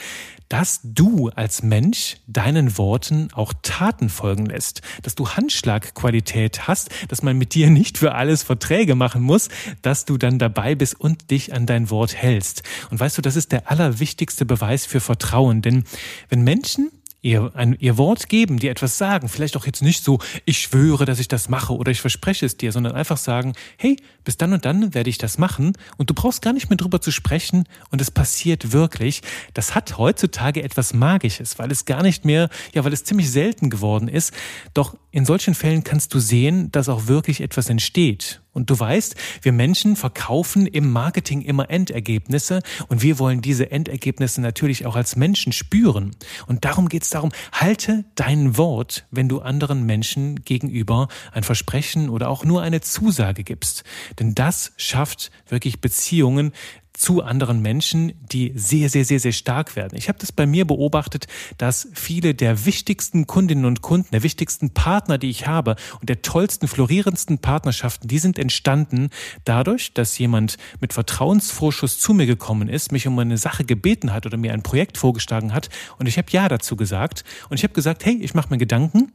dass 0.48 0.80
du 0.84 1.30
als 1.30 1.62
Mensch 1.62 2.16
deinen 2.26 2.76
Worten 2.76 3.28
auch 3.32 3.54
Taten 3.62 4.10
folgen 4.10 4.44
lässt, 4.44 4.82
dass 5.00 5.14
du 5.14 5.30
Handschlagqualität 5.30 6.68
hast, 6.68 6.90
dass 7.08 7.22
man 7.22 7.38
mit 7.38 7.54
dir 7.54 7.70
nicht 7.70 7.96
für 7.96 8.14
alles 8.14 8.42
Verträge 8.42 8.94
machen 9.12 9.22
muss, 9.22 9.48
dass 9.82 10.06
du 10.06 10.16
dann 10.16 10.38
dabei 10.38 10.74
bist 10.74 10.98
und 10.98 11.30
dich 11.30 11.52
an 11.52 11.66
dein 11.66 11.90
Wort 11.90 12.14
hältst. 12.14 12.62
Und 12.90 12.98
weißt 12.98 13.18
du, 13.18 13.22
das 13.22 13.36
ist 13.36 13.52
der 13.52 13.70
allerwichtigste 13.70 14.46
Beweis 14.46 14.86
für 14.86 15.00
Vertrauen, 15.00 15.60
denn 15.60 15.84
wenn 16.30 16.42
Menschen 16.42 16.90
ihr, 17.20 17.52
ein, 17.54 17.76
ihr 17.78 17.98
Wort 17.98 18.28
geben, 18.28 18.58
dir 18.58 18.72
etwas 18.72 18.98
sagen. 18.98 19.28
Vielleicht 19.28 19.56
auch 19.56 19.64
jetzt 19.64 19.80
nicht 19.80 20.02
so, 20.02 20.18
ich 20.44 20.58
schwöre, 20.58 21.04
dass 21.04 21.20
ich 21.20 21.28
das 21.28 21.48
mache 21.48 21.72
oder 21.72 21.92
ich 21.92 22.00
verspreche 22.00 22.44
es 22.44 22.56
dir, 22.56 22.72
sondern 22.72 22.94
einfach 22.94 23.16
sagen, 23.16 23.52
hey, 23.76 23.96
bis 24.24 24.38
dann 24.38 24.52
und 24.52 24.64
dann 24.64 24.92
werde 24.92 25.08
ich 25.08 25.18
das 25.18 25.38
machen 25.38 25.74
und 25.98 26.10
du 26.10 26.14
brauchst 26.14 26.42
gar 26.42 26.52
nicht 26.52 26.68
mehr 26.68 26.78
drüber 26.78 27.00
zu 27.00 27.12
sprechen 27.12 27.68
und 27.90 28.00
es 28.00 28.10
passiert 28.10 28.72
wirklich. 28.72 29.22
Das 29.54 29.76
hat 29.76 29.98
heutzutage 29.98 30.64
etwas 30.64 30.94
Magisches, 30.94 31.60
weil 31.60 31.70
es 31.70 31.84
gar 31.84 32.02
nicht 32.02 32.24
mehr, 32.24 32.48
ja, 32.74 32.82
weil 32.82 32.92
es 32.92 33.04
ziemlich 33.04 33.30
selten 33.30 33.70
geworden 33.70 34.08
ist. 34.08 34.32
Doch 34.74 34.96
in 35.12 35.26
solchen 35.26 35.54
Fällen 35.54 35.84
kannst 35.84 36.14
du 36.14 36.18
sehen, 36.18 36.72
dass 36.72 36.88
auch 36.88 37.06
wirklich 37.06 37.42
etwas 37.42 37.68
entsteht. 37.68 38.40
Und 38.54 38.68
du 38.68 38.78
weißt, 38.78 39.14
wir 39.42 39.52
Menschen 39.52 39.96
verkaufen 39.96 40.66
im 40.66 40.90
Marketing 40.90 41.40
immer 41.40 41.70
Endergebnisse 41.70 42.60
und 42.88 43.02
wir 43.02 43.18
wollen 43.18 43.40
diese 43.40 43.70
Endergebnisse 43.70 44.40
natürlich 44.40 44.84
auch 44.84 44.96
als 44.96 45.16
Menschen 45.16 45.52
spüren. 45.52 46.10
Und 46.46 46.64
darum 46.64 46.88
geht 46.88 47.02
es 47.02 47.10
darum, 47.10 47.32
halte 47.52 48.04
dein 48.14 48.56
Wort, 48.56 49.06
wenn 49.10 49.28
du 49.28 49.40
anderen 49.40 49.84
Menschen 49.84 50.44
gegenüber 50.44 51.08
ein 51.32 51.44
Versprechen 51.44 52.08
oder 52.08 52.28
auch 52.28 52.44
nur 52.44 52.62
eine 52.62 52.80
Zusage 52.80 53.44
gibst. 53.44 53.84
Denn 54.18 54.34
das 54.34 54.72
schafft 54.76 55.30
wirklich 55.48 55.80
Beziehungen, 55.80 56.52
zu 56.92 57.22
anderen 57.22 57.62
Menschen, 57.62 58.12
die 58.20 58.52
sehr, 58.54 58.88
sehr, 58.88 59.04
sehr, 59.04 59.20
sehr 59.20 59.32
stark 59.32 59.76
werden. 59.76 59.96
Ich 59.96 60.08
habe 60.08 60.18
das 60.18 60.32
bei 60.32 60.46
mir 60.46 60.66
beobachtet, 60.66 61.26
dass 61.58 61.88
viele 61.94 62.34
der 62.34 62.66
wichtigsten 62.66 63.26
Kundinnen 63.26 63.64
und 63.64 63.82
Kunden, 63.82 64.08
der 64.12 64.22
wichtigsten 64.22 64.70
Partner, 64.70 65.18
die 65.18 65.30
ich 65.30 65.46
habe 65.46 65.76
und 66.00 66.08
der 66.08 66.22
tollsten, 66.22 66.68
florierendsten 66.68 67.38
Partnerschaften, 67.38 68.08
die 68.08 68.18
sind 68.18 68.38
entstanden 68.38 69.10
dadurch, 69.44 69.94
dass 69.94 70.18
jemand 70.18 70.58
mit 70.80 70.92
Vertrauensvorschuss 70.92 71.98
zu 71.98 72.14
mir 72.14 72.26
gekommen 72.26 72.68
ist, 72.68 72.92
mich 72.92 73.06
um 73.06 73.18
eine 73.18 73.38
Sache 73.38 73.64
gebeten 73.64 74.12
hat 74.12 74.26
oder 74.26 74.36
mir 74.36 74.52
ein 74.52 74.62
Projekt 74.62 74.98
vorgeschlagen 74.98 75.54
hat 75.54 75.68
und 75.98 76.06
ich 76.06 76.18
habe 76.18 76.28
Ja 76.30 76.48
dazu 76.48 76.76
gesagt 76.76 77.24
und 77.48 77.56
ich 77.56 77.64
habe 77.64 77.74
gesagt, 77.74 78.04
hey, 78.04 78.18
ich 78.20 78.34
mache 78.34 78.50
mir 78.50 78.58
Gedanken 78.58 79.12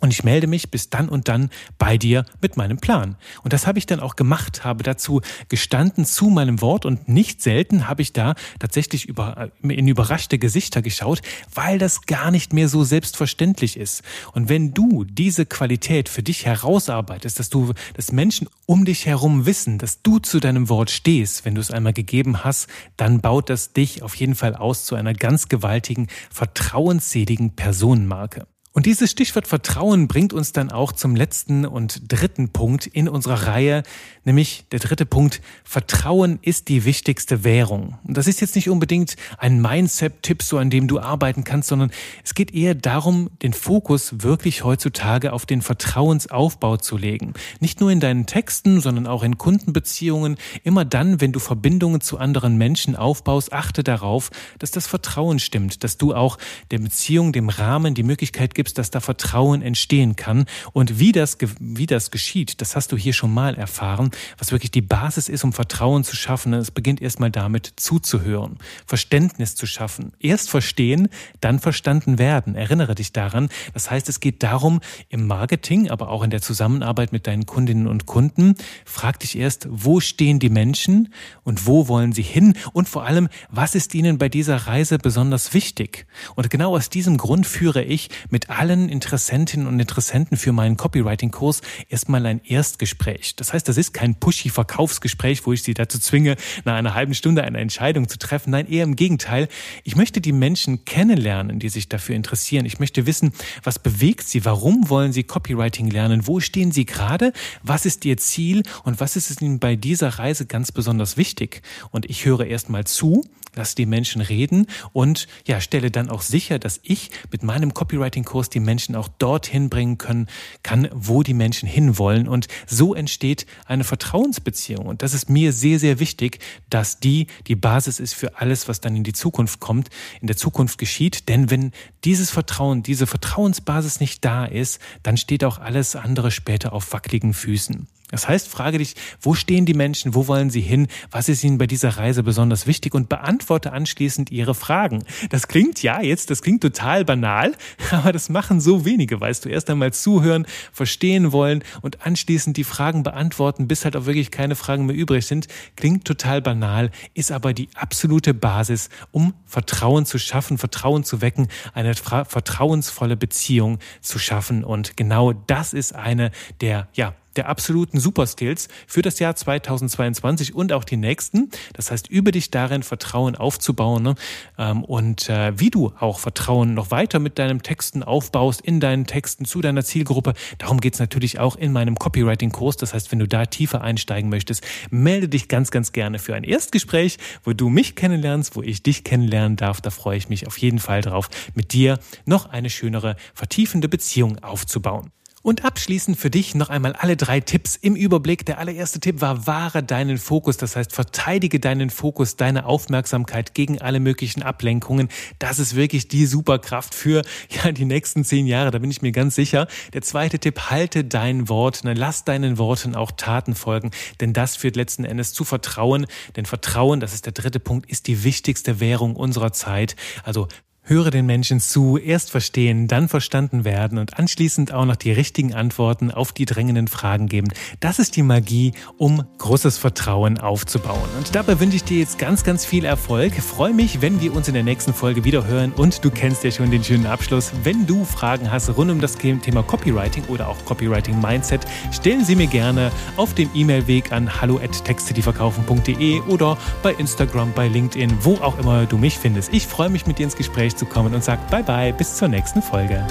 und 0.00 0.12
ich 0.12 0.24
melde 0.24 0.46
mich 0.46 0.70
bis 0.70 0.90
dann 0.90 1.08
und 1.08 1.28
dann 1.28 1.50
bei 1.78 1.96
dir 1.96 2.24
mit 2.42 2.56
meinem 2.56 2.78
Plan. 2.78 3.16
Und 3.42 3.52
das 3.52 3.66
habe 3.66 3.78
ich 3.78 3.86
dann 3.86 4.00
auch 4.00 4.16
gemacht, 4.16 4.64
habe 4.64 4.82
dazu 4.82 5.22
gestanden 5.48 6.04
zu 6.04 6.28
meinem 6.28 6.60
Wort 6.60 6.84
und 6.84 7.08
nicht 7.08 7.40
selten 7.40 7.88
habe 7.88 8.02
ich 8.02 8.12
da 8.12 8.34
tatsächlich 8.58 9.06
über, 9.06 9.50
in 9.62 9.88
überraschte 9.88 10.38
Gesichter 10.38 10.82
geschaut, 10.82 11.22
weil 11.54 11.78
das 11.78 12.02
gar 12.02 12.30
nicht 12.30 12.52
mehr 12.52 12.68
so 12.68 12.84
selbstverständlich 12.84 13.76
ist. 13.76 14.02
Und 14.32 14.48
wenn 14.48 14.74
du 14.74 15.04
diese 15.04 15.46
Qualität 15.46 16.08
für 16.08 16.22
dich 16.22 16.44
herausarbeitest, 16.44 17.38
dass 17.38 17.48
du, 17.48 17.72
dass 17.94 18.12
Menschen 18.12 18.48
um 18.66 18.84
dich 18.84 19.06
herum 19.06 19.46
wissen, 19.46 19.78
dass 19.78 20.02
du 20.02 20.18
zu 20.18 20.40
deinem 20.40 20.68
Wort 20.68 20.90
stehst, 20.90 21.44
wenn 21.44 21.54
du 21.54 21.60
es 21.60 21.70
einmal 21.70 21.92
gegeben 21.92 22.44
hast, 22.44 22.68
dann 22.96 23.20
baut 23.20 23.48
das 23.48 23.72
dich 23.72 24.02
auf 24.02 24.14
jeden 24.14 24.34
Fall 24.34 24.54
aus 24.54 24.84
zu 24.84 24.94
einer 24.94 25.14
ganz 25.14 25.48
gewaltigen, 25.48 26.08
vertrauensseligen 26.30 27.56
Personenmarke. 27.56 28.46
Und 28.76 28.84
dieses 28.84 29.10
Stichwort 29.10 29.46
Vertrauen 29.46 30.06
bringt 30.06 30.34
uns 30.34 30.52
dann 30.52 30.70
auch 30.70 30.92
zum 30.92 31.16
letzten 31.16 31.64
und 31.64 32.12
dritten 32.12 32.50
Punkt 32.50 32.86
in 32.86 33.08
unserer 33.08 33.46
Reihe, 33.46 33.84
nämlich 34.26 34.66
der 34.70 34.80
dritte 34.80 35.06
Punkt, 35.06 35.40
Vertrauen 35.64 36.38
ist 36.42 36.68
die 36.68 36.84
wichtigste 36.84 37.42
Währung. 37.42 37.96
Und 38.04 38.18
das 38.18 38.26
ist 38.26 38.42
jetzt 38.42 38.54
nicht 38.54 38.68
unbedingt 38.68 39.16
ein 39.38 39.62
Mindset-Tipp, 39.62 40.42
so 40.42 40.58
an 40.58 40.68
dem 40.68 40.88
du 40.88 41.00
arbeiten 41.00 41.42
kannst, 41.42 41.70
sondern 41.70 41.90
es 42.22 42.34
geht 42.34 42.52
eher 42.52 42.74
darum, 42.74 43.30
den 43.40 43.54
Fokus 43.54 44.22
wirklich 44.22 44.62
heutzutage 44.62 45.32
auf 45.32 45.46
den 45.46 45.62
Vertrauensaufbau 45.62 46.76
zu 46.76 46.98
legen. 46.98 47.32
Nicht 47.60 47.80
nur 47.80 47.90
in 47.90 48.00
deinen 48.00 48.26
Texten, 48.26 48.82
sondern 48.82 49.06
auch 49.06 49.22
in 49.22 49.38
Kundenbeziehungen. 49.38 50.36
Immer 50.64 50.84
dann, 50.84 51.22
wenn 51.22 51.32
du 51.32 51.40
Verbindungen 51.40 52.02
zu 52.02 52.18
anderen 52.18 52.58
Menschen 52.58 52.94
aufbaust, 52.94 53.54
achte 53.54 53.82
darauf, 53.82 54.28
dass 54.58 54.70
das 54.70 54.86
Vertrauen 54.86 55.38
stimmt, 55.38 55.82
dass 55.82 55.96
du 55.96 56.14
auch 56.14 56.36
der 56.70 56.80
Beziehung, 56.80 57.32
dem 57.32 57.48
Rahmen 57.48 57.94
die 57.94 58.02
Möglichkeit 58.02 58.54
gibst, 58.54 58.65
gibst, 58.66 58.78
dass 58.78 58.90
da 58.90 58.98
Vertrauen 58.98 59.62
entstehen 59.62 60.16
kann. 60.16 60.44
Und 60.72 60.98
wie 60.98 61.12
das, 61.12 61.38
wie 61.60 61.86
das 61.86 62.10
geschieht, 62.10 62.60
das 62.60 62.74
hast 62.74 62.90
du 62.90 62.96
hier 62.96 63.12
schon 63.12 63.32
mal 63.32 63.54
erfahren, 63.54 64.10
was 64.38 64.50
wirklich 64.50 64.72
die 64.72 64.82
Basis 64.82 65.28
ist, 65.28 65.44
um 65.44 65.52
Vertrauen 65.52 66.02
zu 66.02 66.16
schaffen. 66.16 66.52
Es 66.52 66.72
beginnt 66.72 67.00
erstmal 67.00 67.30
damit 67.30 67.74
zuzuhören, 67.76 68.58
Verständnis 68.84 69.54
zu 69.54 69.66
schaffen. 69.66 70.12
Erst 70.18 70.50
verstehen, 70.50 71.08
dann 71.40 71.60
verstanden 71.60 72.18
werden. 72.18 72.56
Erinnere 72.56 72.96
dich 72.96 73.12
daran. 73.12 73.50
Das 73.72 73.88
heißt, 73.88 74.08
es 74.08 74.18
geht 74.18 74.42
darum, 74.42 74.80
im 75.10 75.28
Marketing, 75.28 75.88
aber 75.88 76.08
auch 76.08 76.24
in 76.24 76.30
der 76.30 76.42
Zusammenarbeit 76.42 77.12
mit 77.12 77.28
deinen 77.28 77.46
Kundinnen 77.46 77.86
und 77.86 78.06
Kunden, 78.06 78.56
frag 78.84 79.20
dich 79.20 79.38
erst, 79.38 79.68
wo 79.70 80.00
stehen 80.00 80.40
die 80.40 80.50
Menschen 80.50 81.14
und 81.44 81.66
wo 81.68 81.86
wollen 81.86 82.12
sie 82.12 82.22
hin? 82.22 82.54
Und 82.72 82.88
vor 82.88 83.04
allem, 83.04 83.28
was 83.48 83.76
ist 83.76 83.94
ihnen 83.94 84.18
bei 84.18 84.28
dieser 84.28 84.56
Reise 84.56 84.98
besonders 84.98 85.54
wichtig? 85.54 86.06
Und 86.34 86.50
genau 86.50 86.74
aus 86.74 86.90
diesem 86.90 87.16
Grund 87.16 87.46
führe 87.46 87.84
ich 87.84 88.08
mit 88.28 88.50
allen 88.56 88.88
Interessentinnen 88.88 89.66
und 89.66 89.78
Interessenten 89.78 90.36
für 90.36 90.52
meinen 90.52 90.76
Copywriting-Kurs 90.76 91.60
erstmal 91.88 92.24
ein 92.26 92.40
Erstgespräch. 92.42 93.36
Das 93.36 93.52
heißt, 93.52 93.68
das 93.68 93.76
ist 93.76 93.92
kein 93.92 94.14
pushy 94.14 94.48
Verkaufsgespräch, 94.48 95.46
wo 95.46 95.52
ich 95.52 95.62
sie 95.62 95.74
dazu 95.74 95.98
zwinge, 95.98 96.36
nach 96.64 96.74
einer 96.74 96.94
halben 96.94 97.14
Stunde 97.14 97.44
eine 97.44 97.58
Entscheidung 97.58 98.08
zu 98.08 98.18
treffen. 98.18 98.50
Nein, 98.50 98.68
eher 98.68 98.84
im 98.84 98.96
Gegenteil. 98.96 99.48
Ich 99.84 99.96
möchte 99.96 100.20
die 100.20 100.32
Menschen 100.32 100.84
kennenlernen, 100.84 101.58
die 101.58 101.68
sich 101.68 101.88
dafür 101.88 102.16
interessieren. 102.16 102.64
Ich 102.64 102.80
möchte 102.80 103.06
wissen, 103.06 103.32
was 103.62 103.78
bewegt 103.78 104.26
sie? 104.26 104.44
Warum 104.44 104.88
wollen 104.88 105.12
sie 105.12 105.24
Copywriting 105.24 105.90
lernen? 105.90 106.26
Wo 106.26 106.40
stehen 106.40 106.72
sie 106.72 106.86
gerade? 106.86 107.32
Was 107.62 107.84
ist 107.84 108.04
ihr 108.04 108.16
Ziel? 108.16 108.62
Und 108.84 109.00
was 109.00 109.16
ist 109.16 109.30
es 109.30 109.42
ihnen 109.42 109.58
bei 109.58 109.76
dieser 109.76 110.08
Reise 110.08 110.46
ganz 110.46 110.72
besonders 110.72 111.16
wichtig? 111.16 111.62
Und 111.90 112.08
ich 112.08 112.24
höre 112.24 112.46
erstmal 112.46 112.84
zu, 112.84 113.22
lass 113.56 113.74
die 113.74 113.86
Menschen 113.86 114.20
reden 114.20 114.66
und 114.92 115.26
ja, 115.46 115.60
stelle 115.60 115.90
dann 115.90 116.10
auch 116.10 116.22
sicher, 116.22 116.58
dass 116.58 116.80
ich 116.82 117.10
mit 117.32 117.42
meinem 117.42 117.74
Copywriting-Kurs 117.74 118.45
die 118.48 118.60
Menschen 118.60 118.96
auch 118.96 119.08
dorthin 119.08 119.68
bringen 119.68 119.98
können, 119.98 120.28
kann, 120.62 120.88
wo 120.92 121.22
die 121.22 121.34
Menschen 121.34 121.68
hinwollen. 121.68 122.28
Und 122.28 122.48
so 122.66 122.94
entsteht 122.94 123.46
eine 123.64 123.84
Vertrauensbeziehung. 123.84 124.86
Und 124.86 125.02
das 125.02 125.14
ist 125.14 125.30
mir 125.30 125.52
sehr, 125.52 125.78
sehr 125.78 125.98
wichtig, 126.00 126.40
dass 126.70 127.00
die 127.00 127.26
die 127.46 127.56
Basis 127.56 128.00
ist 128.00 128.14
für 128.14 128.38
alles, 128.38 128.68
was 128.68 128.80
dann 128.80 128.96
in 128.96 129.04
die 129.04 129.12
Zukunft 129.12 129.60
kommt, 129.60 129.88
in 130.20 130.26
der 130.26 130.36
Zukunft 130.36 130.78
geschieht. 130.78 131.28
Denn 131.28 131.50
wenn 131.50 131.72
dieses 132.04 132.30
Vertrauen, 132.30 132.82
diese 132.82 133.06
Vertrauensbasis 133.06 134.00
nicht 134.00 134.24
da 134.24 134.44
ist, 134.44 134.80
dann 135.02 135.16
steht 135.16 135.44
auch 135.44 135.58
alles 135.58 135.96
andere 135.96 136.30
später 136.30 136.72
auf 136.72 136.92
wackeligen 136.92 137.34
Füßen. 137.34 137.88
Das 138.10 138.28
heißt, 138.28 138.48
frage 138.48 138.78
dich, 138.78 138.94
wo 139.20 139.34
stehen 139.34 139.66
die 139.66 139.74
Menschen, 139.74 140.14
wo 140.14 140.28
wollen 140.28 140.48
sie 140.48 140.60
hin, 140.60 140.86
was 141.10 141.28
ist 141.28 141.42
ihnen 141.42 141.58
bei 141.58 141.66
dieser 141.66 141.90
Reise 141.90 142.22
besonders 142.22 142.66
wichtig? 142.68 142.94
Und 142.94 143.08
beantworte 143.08 143.72
anschließend 143.72 144.30
ihre 144.30 144.54
Fragen. 144.54 145.04
Das 145.30 145.48
klingt 145.48 145.82
ja 145.82 146.00
jetzt, 146.00 146.30
das 146.30 146.40
klingt 146.40 146.62
total 146.62 147.04
banal, 147.04 147.54
aber 147.90 148.12
das 148.12 148.28
machen 148.28 148.60
so 148.60 148.84
wenige, 148.84 149.20
weißt 149.20 149.44
du, 149.44 149.48
erst 149.48 149.68
einmal 149.70 149.92
zuhören, 149.92 150.46
verstehen 150.72 151.32
wollen 151.32 151.64
und 151.82 152.06
anschließend 152.06 152.56
die 152.56 152.64
Fragen 152.64 153.02
beantworten, 153.02 153.66
bis 153.66 153.84
halt 153.84 153.96
auch 153.96 154.06
wirklich 154.06 154.30
keine 154.30 154.54
Fragen 154.54 154.86
mehr 154.86 154.96
übrig 154.96 155.26
sind. 155.26 155.48
Klingt 155.74 156.04
total 156.04 156.40
banal, 156.40 156.92
ist 157.14 157.32
aber 157.32 157.54
die 157.54 157.68
absolute 157.74 158.34
Basis, 158.34 158.88
um 159.10 159.34
Vertrauen 159.46 160.06
zu 160.06 160.18
schaffen, 160.18 160.58
Vertrauen 160.58 161.02
zu 161.02 161.20
wecken, 161.22 161.48
eine 161.74 161.94
vertrauensvolle 161.94 163.16
Beziehung 163.16 163.80
zu 164.00 164.20
schaffen. 164.20 164.62
Und 164.62 164.96
genau 164.96 165.32
das 165.32 165.72
ist 165.72 165.94
eine 165.94 166.30
der, 166.60 166.88
ja, 166.94 167.14
der 167.36 167.48
absoluten 167.48 168.00
Superskills 168.00 168.68
für 168.86 169.02
das 169.02 169.18
Jahr 169.18 169.36
2022 169.36 170.54
und 170.54 170.72
auch 170.72 170.84
die 170.84 170.96
nächsten. 170.96 171.50
Das 171.74 171.90
heißt, 171.90 172.08
über 172.08 172.32
dich 172.32 172.50
darin 172.50 172.82
Vertrauen 172.82 173.36
aufzubauen 173.36 174.02
ne? 174.02 174.14
Ähm, 174.58 174.84
und 174.84 175.28
äh, 175.28 175.58
wie 175.58 175.70
du 175.70 175.92
auch 175.98 176.18
Vertrauen 176.18 176.74
noch 176.74 176.90
weiter 176.90 177.18
mit 177.18 177.38
deinen 177.38 177.62
Texten 177.62 178.02
aufbaust, 178.02 178.60
in 178.60 178.80
deinen 178.80 179.06
Texten 179.06 179.44
zu 179.44 179.60
deiner 179.60 179.84
Zielgruppe. 179.84 180.34
Darum 180.58 180.80
geht's 180.80 180.98
natürlich 180.98 181.38
auch 181.38 181.56
in 181.56 181.72
meinem 181.72 181.96
Copywriting-Kurs. 181.96 182.76
Das 182.76 182.94
heißt, 182.94 183.12
wenn 183.12 183.18
du 183.18 183.28
da 183.28 183.46
tiefer 183.46 183.82
einsteigen 183.82 184.30
möchtest, 184.30 184.64
melde 184.90 185.28
dich 185.28 185.48
ganz, 185.48 185.70
ganz 185.70 185.92
gerne 185.92 186.18
für 186.18 186.34
ein 186.34 186.44
Erstgespräch, 186.44 187.18
wo 187.44 187.52
du 187.52 187.68
mich 187.68 187.94
kennenlernst, 187.96 188.56
wo 188.56 188.62
ich 188.62 188.82
dich 188.82 189.04
kennenlernen 189.04 189.56
darf. 189.56 189.80
Da 189.80 189.90
freue 189.90 190.16
ich 190.16 190.28
mich 190.28 190.46
auf 190.46 190.58
jeden 190.58 190.78
Fall 190.78 191.00
drauf, 191.00 191.28
mit 191.54 191.72
dir 191.72 191.98
noch 192.24 192.46
eine 192.46 192.70
schönere, 192.70 193.16
vertiefende 193.34 193.88
Beziehung 193.88 194.42
aufzubauen. 194.42 195.10
Und 195.46 195.64
abschließend 195.64 196.18
für 196.18 196.28
dich 196.28 196.56
noch 196.56 196.70
einmal 196.70 196.94
alle 196.94 197.16
drei 197.16 197.38
Tipps 197.38 197.76
im 197.76 197.94
Überblick. 197.94 198.44
Der 198.46 198.58
allererste 198.58 198.98
Tipp 198.98 199.20
war, 199.20 199.46
wahre 199.46 199.84
deinen 199.84 200.18
Fokus. 200.18 200.56
Das 200.56 200.74
heißt, 200.74 200.92
verteidige 200.92 201.60
deinen 201.60 201.90
Fokus, 201.90 202.34
deine 202.34 202.66
Aufmerksamkeit 202.66 203.54
gegen 203.54 203.80
alle 203.80 204.00
möglichen 204.00 204.42
Ablenkungen. 204.42 205.08
Das 205.38 205.60
ist 205.60 205.76
wirklich 205.76 206.08
die 206.08 206.26
Superkraft 206.26 206.96
für 206.96 207.22
ja, 207.50 207.70
die 207.70 207.84
nächsten 207.84 208.24
zehn 208.24 208.48
Jahre. 208.48 208.72
Da 208.72 208.80
bin 208.80 208.90
ich 208.90 209.02
mir 209.02 209.12
ganz 209.12 209.36
sicher. 209.36 209.68
Der 209.92 210.02
zweite 210.02 210.40
Tipp, 210.40 210.62
halte 210.68 211.04
dein 211.04 211.48
Wort. 211.48 211.82
Lass 211.84 212.24
deinen 212.24 212.58
Worten 212.58 212.96
auch 212.96 213.12
Taten 213.12 213.54
folgen. 213.54 213.92
Denn 214.20 214.32
das 214.32 214.56
führt 214.56 214.74
letzten 214.74 215.04
Endes 215.04 215.32
zu 215.32 215.44
Vertrauen. 215.44 216.06
Denn 216.34 216.46
Vertrauen, 216.46 216.98
das 216.98 217.14
ist 217.14 217.24
der 217.24 217.32
dritte 217.32 217.60
Punkt, 217.60 217.88
ist 217.88 218.08
die 218.08 218.24
wichtigste 218.24 218.80
Währung 218.80 219.14
unserer 219.14 219.52
Zeit. 219.52 219.94
Also 220.24 220.48
Höre 220.88 221.10
den 221.10 221.26
Menschen 221.26 221.58
zu, 221.58 221.98
erst 221.98 222.30
verstehen, 222.30 222.86
dann 222.86 223.08
verstanden 223.08 223.64
werden 223.64 223.98
und 223.98 224.16
anschließend 224.20 224.72
auch 224.72 224.84
noch 224.84 224.94
die 224.94 225.10
richtigen 225.10 225.52
Antworten 225.52 226.12
auf 226.12 226.30
die 226.30 226.44
drängenden 226.44 226.86
Fragen 226.86 227.26
geben. 227.26 227.48
Das 227.80 227.98
ist 227.98 228.14
die 228.14 228.22
Magie, 228.22 228.72
um 228.96 229.24
großes 229.38 229.78
Vertrauen 229.78 230.38
aufzubauen. 230.38 231.08
Und 231.18 231.34
dabei 231.34 231.58
wünsche 231.58 231.74
ich 231.74 231.82
dir 231.82 231.98
jetzt 231.98 232.20
ganz, 232.20 232.44
ganz 232.44 232.64
viel 232.64 232.84
Erfolg. 232.84 233.34
Freue 233.34 233.74
mich, 233.74 234.00
wenn 234.00 234.20
wir 234.20 234.32
uns 234.32 234.46
in 234.46 234.54
der 234.54 234.62
nächsten 234.62 234.94
Folge 234.94 235.24
wieder 235.24 235.44
hören 235.44 235.72
und 235.72 236.04
du 236.04 236.10
kennst 236.12 236.44
ja 236.44 236.52
schon 236.52 236.70
den 236.70 236.84
schönen 236.84 237.06
Abschluss. 237.06 237.50
Wenn 237.64 237.84
du 237.84 238.04
Fragen 238.04 238.52
hast 238.52 238.68
rund 238.76 238.92
um 238.92 239.00
das 239.00 239.16
Thema 239.16 239.64
Copywriting 239.64 240.26
oder 240.26 240.46
auch 240.46 240.64
Copywriting 240.66 241.20
Mindset, 241.20 241.66
stellen 241.90 242.24
sie 242.24 242.36
mir 242.36 242.46
gerne 242.46 242.92
auf 243.16 243.34
dem 243.34 243.50
E-Mail-Weg 243.54 244.12
an 244.12 244.40
hallo@texte-die-verkaufen.de 244.40 246.20
oder 246.28 246.56
bei 246.84 246.92
Instagram, 246.92 247.52
bei 247.54 247.66
LinkedIn, 247.66 248.18
wo 248.20 248.34
auch 248.34 248.56
immer 248.60 248.86
du 248.86 248.98
mich 248.98 249.18
findest. 249.18 249.52
Ich 249.52 249.66
freue 249.66 249.88
mich 249.88 250.06
mit 250.06 250.20
dir 250.20 250.24
ins 250.24 250.36
Gespräch 250.36 250.75
zu 250.76 250.86
kommen 250.86 251.14
und 251.14 251.24
sagt 251.24 251.50
Bye 251.50 251.62
bye, 251.62 251.92
bis 251.92 252.16
zur 252.16 252.28
nächsten 252.28 252.62
Folge. 252.62 253.04